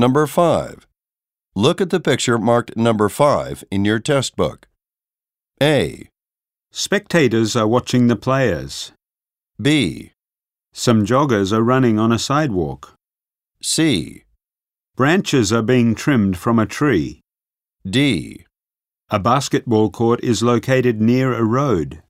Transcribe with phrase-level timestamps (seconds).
[0.00, 0.86] Number 5.
[1.54, 4.66] Look at the picture marked number 5 in your test book.
[5.62, 6.08] A,
[6.72, 8.92] Spectators are watching the players.
[9.60, 10.12] B,
[10.72, 12.94] Some joggers are running on a sidewalk.
[13.60, 14.24] C,
[14.96, 17.20] Branches are being trimmed from a tree.
[17.86, 18.46] D.
[19.10, 22.02] A basketball court is located near a road.